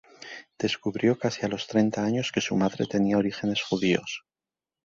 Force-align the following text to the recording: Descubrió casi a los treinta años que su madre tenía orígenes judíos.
Descubrió 0.57 1.19
casi 1.19 1.45
a 1.45 1.47
los 1.47 1.67
treinta 1.67 2.03
años 2.03 2.31
que 2.31 2.41
su 2.41 2.55
madre 2.55 2.87
tenía 2.87 3.19
orígenes 3.19 3.61
judíos. 3.61 4.25